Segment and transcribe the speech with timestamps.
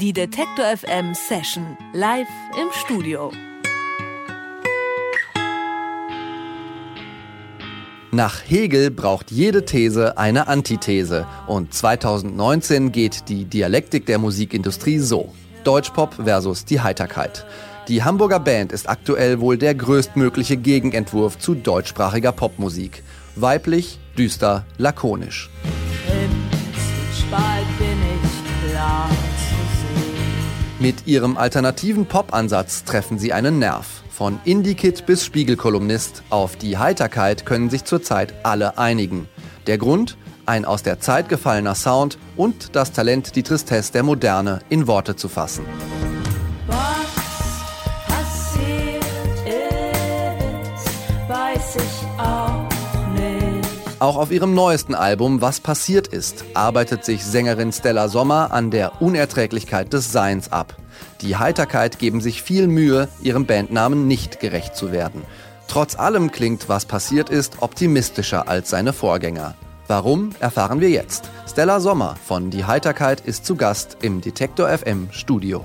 [0.00, 2.26] Die Detektor FM Session live
[2.60, 3.30] im Studio.
[8.10, 11.28] Nach Hegel braucht jede These eine Antithese.
[11.46, 15.32] Und 2019 geht die Dialektik der Musikindustrie so.
[15.62, 17.46] Deutschpop versus die Heiterkeit.
[17.86, 23.04] Die Hamburger Band ist aktuell wohl der größtmögliche Gegenentwurf zu deutschsprachiger Popmusik.
[23.36, 25.50] Weiblich, düster, lakonisch.
[30.80, 34.02] Mit ihrem alternativen Pop-Ansatz treffen sie einen Nerv.
[34.10, 39.28] Von Indie-Kid bis Spiegelkolumnist, auf die Heiterkeit können sich zurzeit alle einigen.
[39.68, 40.16] Der Grund?
[40.46, 45.16] Ein aus der Zeit gefallener Sound und das Talent, die Tristesse der Moderne in Worte
[45.16, 45.64] zu fassen.
[54.04, 59.00] Auch auf ihrem neuesten Album Was passiert ist, arbeitet sich Sängerin Stella Sommer an der
[59.00, 60.76] Unerträglichkeit des Seins ab.
[61.22, 65.22] Die Heiterkeit geben sich viel Mühe, ihrem Bandnamen nicht gerecht zu werden.
[65.68, 69.54] Trotz allem klingt Was passiert ist optimistischer als seine Vorgänger.
[69.86, 71.30] Warum, erfahren wir jetzt.
[71.50, 75.64] Stella Sommer von Die Heiterkeit ist zu Gast im Detektor FM Studio.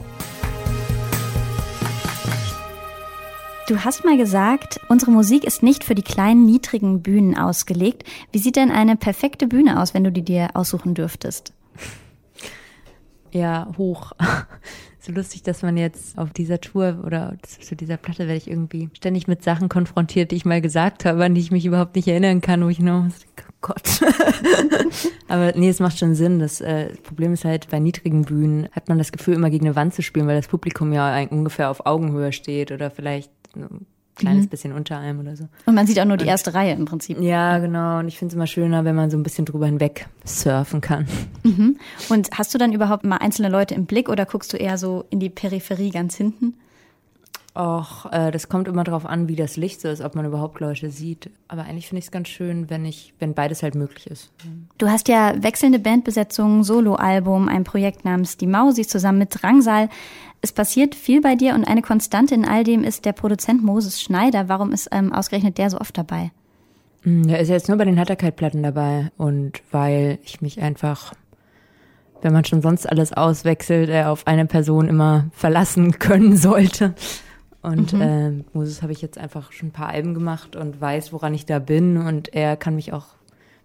[3.70, 8.04] Du hast mal gesagt, unsere Musik ist nicht für die kleinen, niedrigen Bühnen ausgelegt.
[8.32, 11.54] Wie sieht denn eine perfekte Bühne aus, wenn du die dir aussuchen dürftest?
[13.30, 14.14] Ja, hoch.
[15.00, 18.90] so lustig, dass man jetzt auf dieser Tour oder zu dieser Platte werde ich irgendwie
[18.94, 22.08] ständig mit Sachen konfrontiert, die ich mal gesagt habe, an die ich mich überhaupt nicht
[22.08, 24.02] erinnern kann, wo ich nur, oh Gott.
[25.28, 26.40] Aber nee, es macht schon Sinn.
[26.40, 29.76] Das äh, Problem ist halt, bei niedrigen Bühnen hat man das Gefühl, immer gegen eine
[29.76, 34.46] Wand zu spielen, weil das Publikum ja ungefähr auf Augenhöhe steht oder vielleicht ein kleines
[34.46, 34.50] mhm.
[34.50, 35.48] bisschen unter einem oder so.
[35.66, 37.20] Und man sieht auch nur die erste Reihe im Prinzip.
[37.20, 38.00] Ja, genau.
[38.00, 41.08] Und ich finde es immer schöner, wenn man so ein bisschen drüber hinweg surfen kann.
[41.44, 41.78] Mhm.
[42.10, 45.06] Und hast du dann überhaupt mal einzelne Leute im Blick oder guckst du eher so
[45.10, 46.56] in die Peripherie ganz hinten?
[47.56, 50.60] Och, äh, das kommt immer darauf an, wie das Licht so ist, ob man überhaupt
[50.60, 51.32] Leute sieht.
[51.48, 54.32] Aber eigentlich finde ich es ganz schön, wenn ich, wenn beides halt möglich ist.
[54.78, 59.90] Du hast ja wechselnde Bandbesetzungen, Soloalbum, ein Projekt namens Die Mausis zusammen mit Drangsal.
[60.42, 64.02] Es passiert viel bei dir und eine Konstante in all dem ist der Produzent Moses
[64.02, 64.48] Schneider.
[64.48, 66.32] Warum ist ähm, ausgerechnet der so oft dabei?
[67.02, 71.14] Hm, der ist jetzt nur bei den Hatterkeit-Platten dabei und weil ich mich einfach
[72.22, 76.94] wenn man schon sonst alles auswechselt, äh, auf eine Person immer verlassen können sollte.
[77.62, 78.02] Und mhm.
[78.02, 81.46] äh, Moses habe ich jetzt einfach schon ein paar Alben gemacht und weiß, woran ich
[81.46, 81.98] da bin.
[81.98, 83.08] Und er kann mich auch,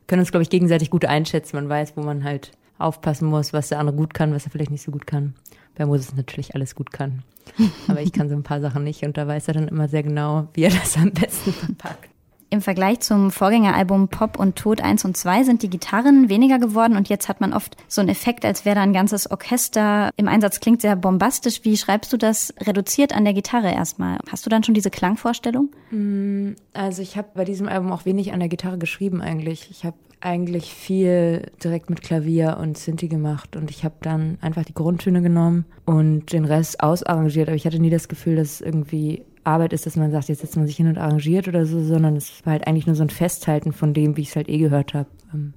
[0.07, 1.57] können uns, glaube ich, gegenseitig gut einschätzen.
[1.57, 4.73] Man weiß, wo man halt aufpassen muss, was der andere gut kann, was er vielleicht
[4.73, 5.35] nicht so gut kann.
[5.77, 7.23] Bei Moses natürlich alles gut kann.
[7.89, 10.03] Aber ich kann so ein paar Sachen nicht und da weiß er dann immer sehr
[10.03, 12.14] genau, wie er das am besten verpackt.
[12.55, 16.97] Im Vergleich zum Vorgängeralbum Pop und Tod 1 und 2 sind die Gitarren weniger geworden
[16.97, 20.29] und jetzt hat man oft so einen Effekt, als wäre da ein ganzes Orchester im
[20.29, 20.61] Einsatz.
[20.61, 21.65] Klingt sehr bombastisch.
[21.65, 24.19] Wie schreibst du das reduziert an der Gitarre erstmal?
[24.31, 25.71] Hast du dann schon diese Klangvorstellung?
[25.91, 29.69] Mm, also ich habe bei diesem Album auch wenig an der Gitarre geschrieben eigentlich.
[29.73, 34.65] Ich habe eigentlich viel direkt mit Klavier und Synthi gemacht und ich habe dann einfach
[34.65, 37.49] die Grundtöne genommen und den Rest ausarrangiert.
[37.49, 40.57] Aber ich hatte nie das Gefühl, dass irgendwie Arbeit ist, dass man sagt, jetzt setzt
[40.57, 43.11] man sich hin und arrangiert oder so, sondern es war halt eigentlich nur so ein
[43.11, 45.09] Festhalten von dem, wie ich es halt eh gehört habe.
[45.33, 45.55] Ähm,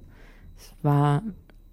[0.56, 1.22] es war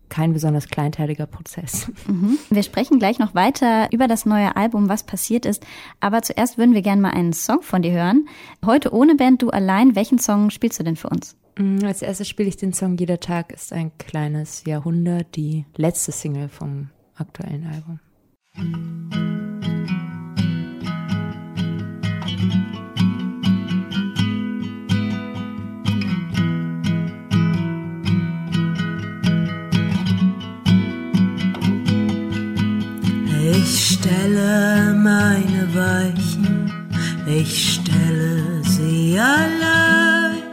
[0.10, 1.92] kein besonders kleinteiliger Prozess.
[2.08, 2.38] Mhm.
[2.52, 5.66] Wir sprechen gleich noch weiter über das neue Album, was passiert ist.
[6.00, 8.28] Aber zuerst würden wir gerne mal einen Song von dir hören.
[8.64, 9.96] Heute ohne Band, du allein.
[9.96, 11.36] Welchen Song spielst du denn für uns?
[11.58, 16.12] Mm, als erstes spiele ich den Song Jeder Tag ist ein kleines Jahrhundert, die letzte
[16.12, 18.00] Single vom aktuellen Album.
[33.68, 36.72] Ich stelle meine Weichen,
[37.26, 40.44] ich stelle sie allein.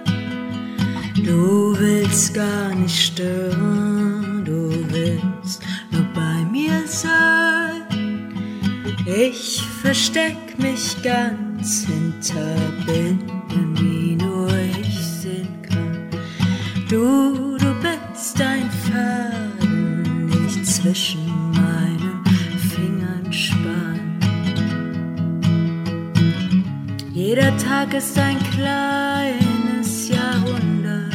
[1.22, 8.32] Du willst gar nicht stören, du willst nur bei mir sein.
[9.04, 12.56] Ich versteck mich ganz hinter
[12.86, 14.48] Binden, wie nur
[14.80, 16.08] ich sehen kann.
[16.88, 21.21] Du, du bist ein Faden, nicht zwischen
[27.34, 31.14] Jeder Tag ist ein kleines Jahrhundert.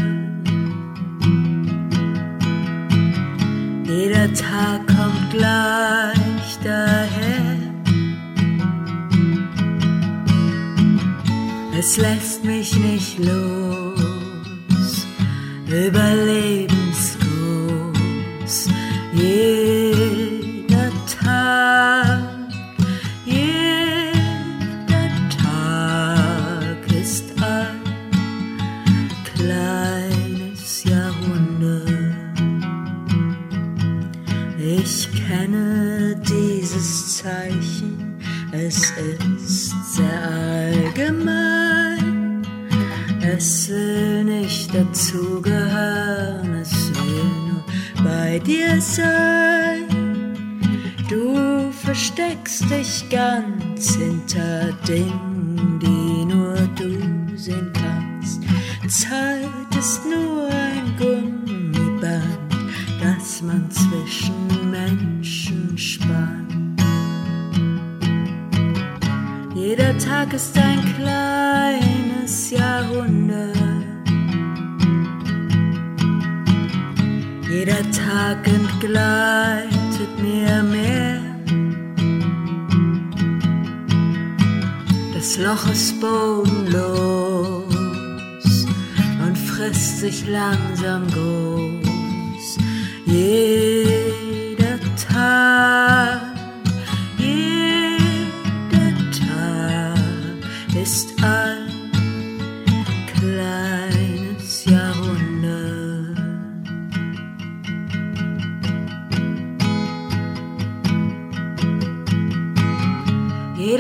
[3.86, 7.58] Jeder Tag kommt gleich daher.
[11.78, 15.06] Es lässt mich nicht los,
[15.68, 16.77] überlebensgroß.
[52.38, 58.42] Versteckst dich ganz hinter Dingen, die nur du sehen kannst.
[58.88, 62.38] Zeit ist nur ein Gummiband,
[63.02, 66.82] das man zwischen Menschen spannt.
[69.56, 73.56] Jeder Tag ist ein kleines Jahrhundert.
[77.50, 80.77] Jeder Tag entgleitet mir mehr.
[85.48, 87.64] Loch ist bodenlos
[89.26, 92.58] und frisst sich langsam groß.
[93.06, 93.87] Jeder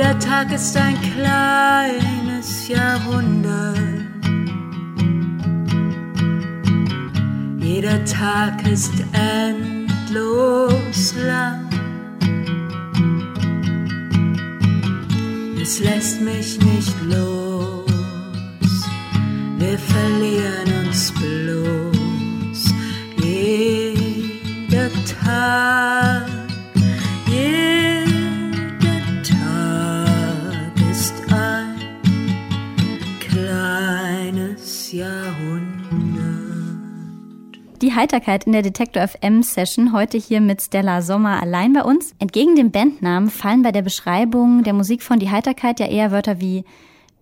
[0.08, 3.78] Jeder Tag ist ein kleines Jahrhundert.
[7.60, 11.68] Jeder Tag ist endlos lang.
[15.62, 17.86] Es lässt mich nicht los.
[19.58, 22.74] Wir verlieren uns bloß.
[23.22, 24.90] Jeder
[25.26, 25.97] Tag,
[34.92, 35.88] Jahrhundert.
[37.82, 42.14] Die Heiterkeit in der Detektor FM Session heute hier mit Stella Sommer allein bei uns.
[42.20, 46.40] Entgegen dem Bandnamen fallen bei der Beschreibung der Musik von Die Heiterkeit ja eher Wörter
[46.40, 46.64] wie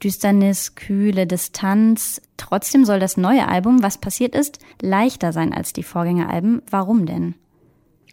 [0.03, 2.21] Düsternis, Kühle, Distanz.
[2.37, 6.61] Trotzdem soll das neue Album, was passiert ist, leichter sein als die Vorgängeralben.
[6.69, 7.35] Warum denn?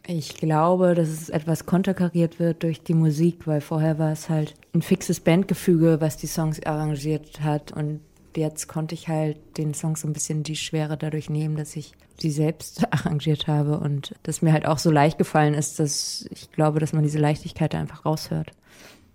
[0.07, 4.55] Ich glaube, dass es etwas konterkariert wird durch die Musik, weil vorher war es halt
[4.75, 7.71] ein fixes Bandgefüge, was die Songs arrangiert hat.
[7.71, 8.01] Und
[8.37, 11.93] jetzt konnte ich halt den Songs so ein bisschen die Schwere dadurch nehmen, dass ich
[12.19, 16.51] sie selbst arrangiert habe und dass mir halt auch so leicht gefallen ist, dass ich
[16.53, 18.53] glaube, dass man diese Leichtigkeit da einfach raushört.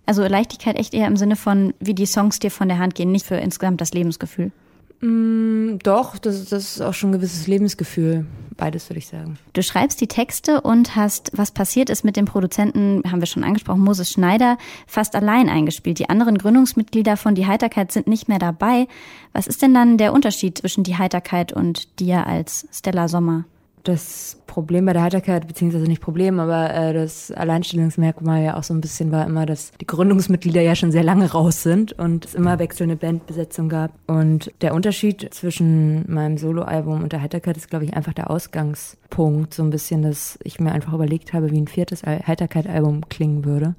[0.06, 3.12] Also Leichtigkeit echt eher im Sinne von, wie die Songs dir von der Hand gehen,
[3.12, 4.52] nicht für insgesamt das Lebensgefühl.
[5.00, 8.26] Mm, doch, das, das ist auch schon ein gewisses Lebensgefühl.
[8.56, 9.38] Beides würde ich sagen.
[9.52, 13.44] Du schreibst die Texte und hast, was passiert ist mit dem Produzenten, haben wir schon
[13.44, 14.58] angesprochen, Moses Schneider,
[14.88, 16.00] fast allein eingespielt.
[16.00, 18.88] Die anderen Gründungsmitglieder von Die Heiterkeit sind nicht mehr dabei.
[19.32, 23.44] Was ist denn dann der Unterschied zwischen Die Heiterkeit und dir als Stella Sommer?
[23.88, 28.74] Das Problem bei der Heiterkeit, beziehungsweise nicht Problem, aber äh, das Alleinstellungsmerkmal ja auch so
[28.74, 32.34] ein bisschen war immer, dass die Gründungsmitglieder ja schon sehr lange raus sind und es
[32.34, 33.92] immer wechselnde Bandbesetzung gab.
[34.06, 39.54] Und der Unterschied zwischen meinem Soloalbum und der Heiterkeit ist, glaube ich, einfach der Ausgangspunkt.
[39.54, 43.74] So ein bisschen, dass ich mir einfach überlegt habe, wie ein viertes Heiterkeit-Album klingen würde.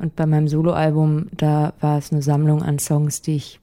[0.00, 3.60] Und bei meinem Soloalbum, da war es eine Sammlung an Songs, die ich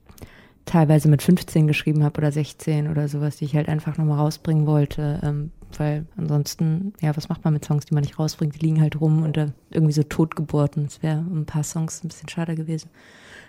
[0.64, 4.66] teilweise mit 15 geschrieben habe oder 16 oder sowas, die ich halt einfach nochmal rausbringen
[4.66, 5.20] wollte.
[5.22, 8.54] Ähm, weil ansonsten, ja, was macht man mit Songs, die man nicht rausbringt?
[8.54, 10.84] Die liegen halt rum und da irgendwie so Totgeburten.
[10.84, 12.90] Das wäre ein paar Songs ein bisschen schade gewesen.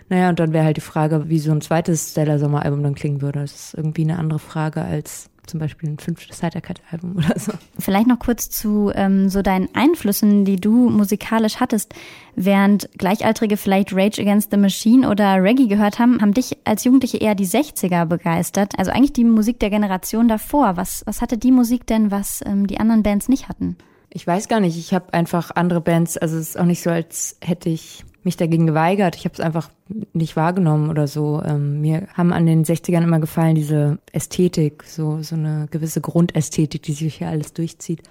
[0.08, 3.20] Naja, und dann wäre halt die Frage, wie so ein zweites Stella Sommer-Album dann klingen
[3.20, 3.40] würde.
[3.40, 7.52] Das ist irgendwie eine andere Frage als zum Beispiel ein fünftes Heiterkeit-Album oder so.
[7.78, 11.94] Vielleicht noch kurz zu ähm, so deinen Einflüssen, die du musikalisch hattest.
[12.36, 17.18] Während Gleichaltrige vielleicht Rage Against the Machine oder Reggae gehört haben, haben dich als Jugendliche
[17.18, 18.78] eher die 60er begeistert.
[18.78, 20.76] Also eigentlich die Musik der Generation davor.
[20.76, 23.76] Was, was hatte die Musik denn, was ähm, die anderen Bands nicht hatten?
[24.10, 24.78] Ich weiß gar nicht.
[24.78, 28.36] Ich habe einfach andere Bands, also es ist auch nicht so, als hätte ich mich
[28.36, 29.16] dagegen geweigert.
[29.16, 29.70] Ich habe es einfach
[30.12, 31.42] nicht wahrgenommen oder so.
[31.44, 36.82] Ähm, mir haben an den 60ern immer gefallen diese Ästhetik, so, so eine gewisse Grundästhetik,
[36.82, 38.02] die sich hier alles durchzieht.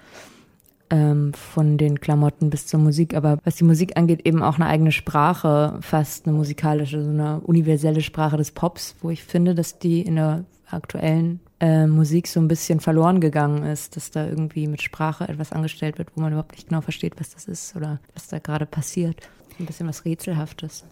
[0.90, 3.14] Ähm, von den Klamotten bis zur Musik.
[3.14, 7.40] Aber was die Musik angeht, eben auch eine eigene Sprache, fast eine musikalische, so eine
[7.40, 12.40] universelle Sprache des Pops, wo ich finde, dass die in der aktuellen äh, Musik so
[12.40, 16.32] ein bisschen verloren gegangen ist, dass da irgendwie mit Sprache etwas angestellt wird, wo man
[16.32, 19.28] überhaupt nicht genau versteht, was das ist oder was da gerade passiert.
[19.58, 20.84] Ein bisschen was Rätselhaftes.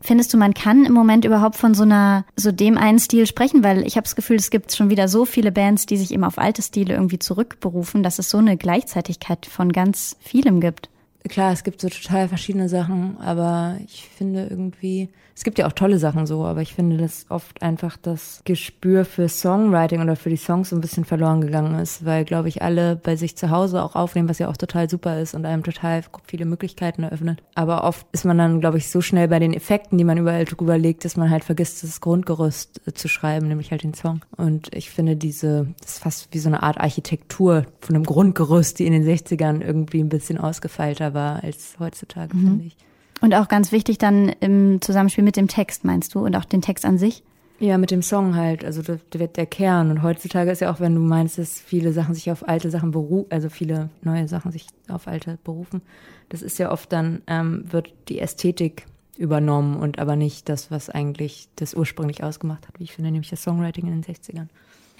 [0.00, 3.64] Findest du, man kann im Moment überhaupt von so einer, so dem einen Stil sprechen?
[3.64, 6.26] Weil ich habe das Gefühl, es gibt schon wieder so viele Bands, die sich immer
[6.26, 10.90] auf alte Stile irgendwie zurückberufen, dass es so eine Gleichzeitigkeit von ganz vielem gibt.
[11.28, 15.72] Klar, es gibt so total verschiedene Sachen, aber ich finde irgendwie, es gibt ja auch
[15.72, 20.28] tolle Sachen so, aber ich finde, dass oft einfach das Gespür für Songwriting oder für
[20.28, 23.50] die Songs so ein bisschen verloren gegangen ist, weil, glaube ich, alle bei sich zu
[23.50, 27.42] Hause auch aufnehmen, was ja auch total super ist und einem total viele Möglichkeiten eröffnet.
[27.54, 30.44] Aber oft ist man dann, glaube ich, so schnell bei den Effekten, die man überall
[30.44, 34.20] drüber legt, dass man halt vergisst, das Grundgerüst äh, zu schreiben, nämlich halt den Song.
[34.36, 38.78] Und ich finde diese, das ist fast wie so eine Art Architektur von einem Grundgerüst,
[38.78, 42.46] die in den 60ern irgendwie ein bisschen ausgefeilter war als heutzutage, mhm.
[42.46, 42.76] finde ich.
[43.20, 46.24] Und auch ganz wichtig dann im Zusammenspiel mit dem Text, meinst du?
[46.24, 47.22] Und auch den Text an sich?
[47.60, 48.64] Ja, mit dem Song halt.
[48.64, 49.90] Also das wird der Kern.
[49.90, 52.90] Und heutzutage ist ja auch, wenn du meinst, dass viele Sachen sich auf alte Sachen
[52.90, 55.80] berufen, also viele neue Sachen sich auf alte berufen,
[56.28, 60.90] das ist ja oft dann, ähm, wird die Ästhetik übernommen und aber nicht das, was
[60.90, 64.48] eigentlich das ursprünglich ausgemacht hat, wie ich finde, nämlich das Songwriting in den 60ern.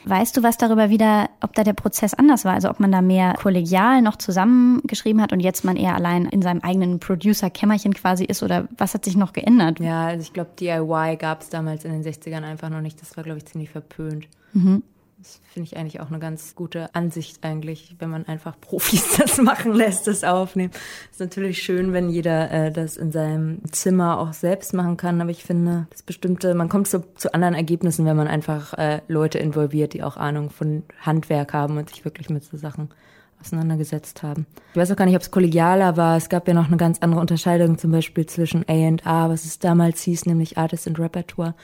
[0.06, 2.52] Weißt du was darüber wieder, ob da der Prozess anders war?
[2.52, 6.42] Also ob man da mehr kollegial noch zusammengeschrieben hat und jetzt man eher allein in
[6.42, 9.80] seinem eigenen Producer-Kämmerchen quasi ist oder was hat sich noch geändert?
[9.80, 13.00] Ja, also ich glaube, DIY gab es damals in den 60ern einfach noch nicht.
[13.00, 14.28] Das war, glaube ich, ziemlich verpönt.
[14.52, 14.82] Mhm.
[15.24, 19.38] Das finde ich eigentlich auch eine ganz gute Ansicht eigentlich, wenn man einfach Profis das
[19.38, 20.70] machen lässt, das Aufnehmen.
[21.10, 25.30] Ist natürlich schön, wenn jeder äh, das in seinem Zimmer auch selbst machen kann, aber
[25.30, 29.38] ich finde, das bestimmte, man kommt zu, zu anderen Ergebnissen, wenn man einfach äh, Leute
[29.38, 32.90] involviert, die auch Ahnung von Handwerk haben und sich wirklich mit so Sachen
[33.40, 34.44] auseinandergesetzt haben.
[34.72, 36.18] Ich weiß auch gar nicht, ob es kollegialer war.
[36.18, 40.02] Es gab ja noch eine ganz andere Unterscheidung, zum Beispiel zwischen A&A, was es damals
[40.02, 41.54] hieß, nämlich Artist and Repertoire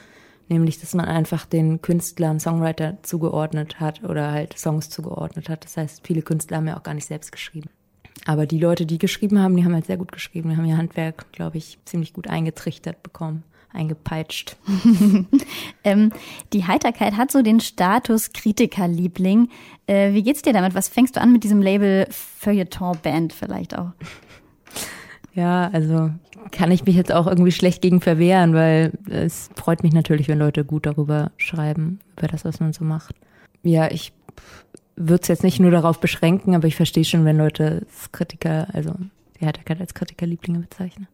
[0.47, 5.65] nämlich dass man einfach den Künstlern Songwriter zugeordnet hat oder halt Songs zugeordnet hat.
[5.65, 7.69] Das heißt, viele Künstler haben ja auch gar nicht selbst geschrieben.
[8.25, 10.49] Aber die Leute, die geschrieben haben, die haben halt sehr gut geschrieben.
[10.49, 13.43] Die haben ihr Handwerk, glaube ich, ziemlich gut eingetrichtert bekommen,
[13.73, 14.57] eingepeitscht.
[15.83, 16.11] ähm,
[16.53, 19.49] die Heiterkeit hat so den Status Kritikerliebling.
[19.87, 20.75] Äh, wie geht's dir damit?
[20.75, 23.91] Was fängst du an mit diesem Label Feuilleton Band vielleicht auch?
[25.33, 26.11] Ja, also
[26.51, 30.39] kann ich mich jetzt auch irgendwie schlecht gegen verwehren, weil es freut mich natürlich, wenn
[30.39, 33.15] Leute gut darüber schreiben, über das, was man so macht.
[33.63, 34.11] Ja, ich
[34.95, 38.93] würde es jetzt nicht nur darauf beschränken, aber ich verstehe schon, wenn Leute Kritiker, also
[39.39, 41.07] die Heiterkeit als Kritikerlieblinge bezeichnen.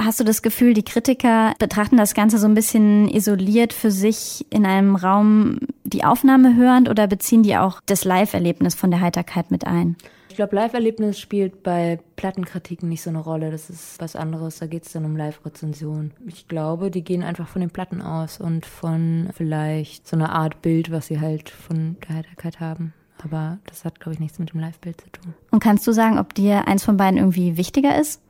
[0.00, 4.46] Hast du das Gefühl, die Kritiker betrachten das Ganze so ein bisschen isoliert für sich
[4.48, 9.50] in einem Raum die Aufnahme hörend oder beziehen die auch das Live-Erlebnis von der Heiterkeit
[9.50, 9.96] mit ein?
[10.38, 13.50] Glaube, Live-Erlebnis spielt bei Plattenkritiken nicht so eine Rolle.
[13.50, 14.60] Das ist was anderes.
[14.60, 16.12] Da geht es dann um Live-Rezension.
[16.26, 20.62] Ich glaube, die gehen einfach von den Platten aus und von vielleicht so einer Art
[20.62, 22.94] Bild, was sie halt von der Heiterkeit haben.
[23.22, 25.34] Aber das hat, glaube ich, nichts mit dem Live-Bild zu tun.
[25.50, 28.22] Und kannst du sagen, ob dir eins von beiden irgendwie wichtiger ist?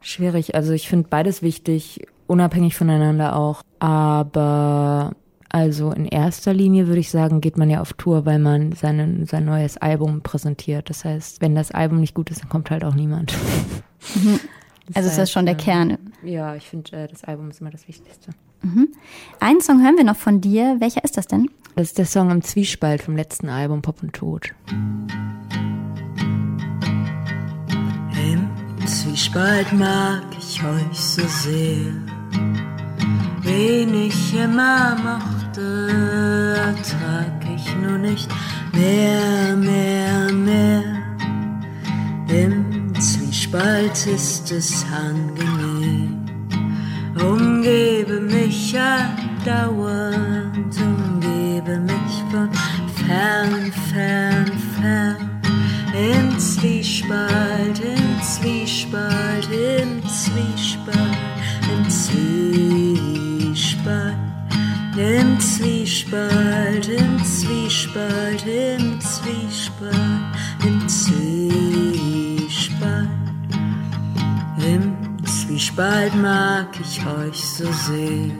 [0.00, 0.54] Schwierig.
[0.54, 3.62] Also ich finde beides wichtig, unabhängig voneinander auch.
[3.80, 5.16] Aber
[5.50, 9.24] also in erster Linie würde ich sagen, geht man ja auf Tour, weil man seine,
[9.26, 10.90] sein neues Album präsentiert.
[10.90, 13.34] Das heißt, wenn das Album nicht gut ist, dann kommt halt auch niemand.
[14.14, 14.40] Mhm.
[14.94, 15.98] Also ist das schon der äh, Kern?
[16.22, 18.30] Ja, ich finde, äh, das Album ist immer das Wichtigste.
[18.62, 18.88] Mhm.
[19.38, 20.76] Einen Song hören wir noch von dir.
[20.78, 21.50] Welcher ist das denn?
[21.76, 24.54] Das ist der Song im Zwiespalt vom letzten Album Pop und Tod.
[28.32, 31.92] Im Zwiespalt mag ich euch so sehr,
[33.42, 38.28] wen ich immer mochte Worte ertrag ich nur nicht
[38.72, 40.82] mehr, mehr, mehr.
[42.28, 46.26] Im Zwiespalt ist es angenehm.
[47.20, 52.50] Umgebe mich andauernd, umgebe mich von
[53.06, 55.16] fern, fern, fern.
[55.94, 61.18] Im Zwiespalt, im Zwiespalt, im Zwiespalt,
[61.72, 62.67] im Zwiespalt.
[67.98, 69.96] Zwiespalt, im Zwiespalt,
[70.64, 72.28] im Zwiespalt.
[74.64, 78.30] Im Zwiespalt mag ich euch so sehr.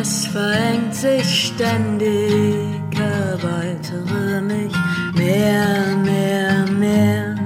[0.00, 4.72] Es verengt sich ständig, erweitere mich
[5.14, 7.36] mehr, mehr, mehr.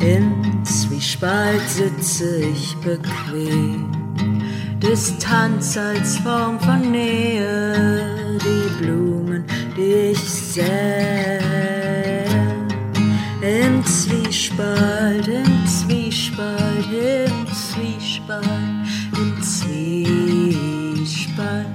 [0.00, 3.97] Im Zwiespalt sitze ich bequem
[4.90, 9.44] Distanz als Form von Nähe, die Blumen,
[9.76, 12.24] die ich sähe.
[13.42, 18.46] Im Zwiespalt, im Zwiespalt, im Zwiespalt,
[19.12, 21.66] im Zwiespalt, im Zwiespalt,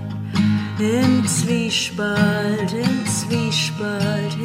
[0.79, 4.38] im Zwiespalt, im Zwiespalt,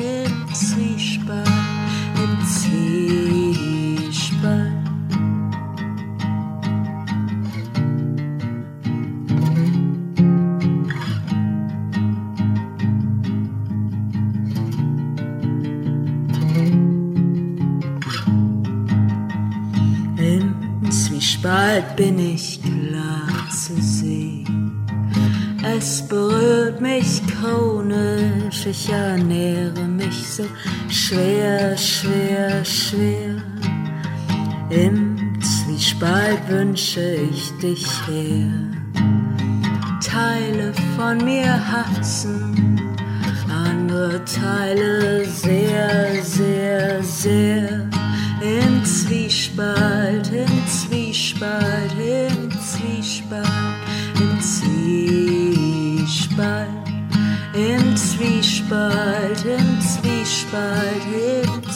[21.78, 24.84] Zwiespalt bin ich klar zu sehen.
[25.76, 30.44] Es berührt mich chronisch, ich ernähre mich so
[30.88, 33.36] schwer, schwer, schwer.
[34.70, 38.50] Im Zwiespalt wünsche ich dich her.
[40.04, 42.80] Teile von mir hassen,
[43.48, 47.88] andere Teile sehr, sehr, sehr.
[48.40, 50.47] Im Zwiespalt, im
[51.38, 53.46] Zwiespalt, im Zwiespalt,
[54.18, 56.08] im Zwiespalt,
[57.54, 61.67] im Zwiespalt, im Zwiespalt, im Zwiespalt,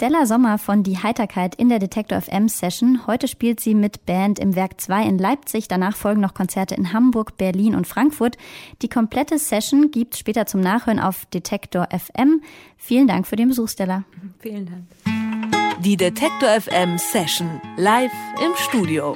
[0.00, 3.06] Stella Sommer von Die Heiterkeit in der Detektor FM Session.
[3.06, 5.68] Heute spielt sie mit Band im Werk 2 in Leipzig.
[5.68, 8.38] Danach folgen noch Konzerte in Hamburg, Berlin und Frankfurt.
[8.80, 12.40] Die komplette Session gibt's später zum Nachhören auf Detektor FM.
[12.78, 14.04] Vielen Dank für den Besuch, Stella.
[14.38, 14.84] Vielen Dank.
[15.84, 18.10] Die Detektor FM Session live
[18.42, 19.14] im Studio.